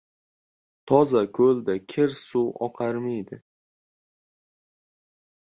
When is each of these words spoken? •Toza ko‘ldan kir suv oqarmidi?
•Toza 0.91 1.21
ko‘ldan 1.39 1.83
kir 1.93 2.15
suv 2.21 2.49
oqarmidi? 2.69 3.41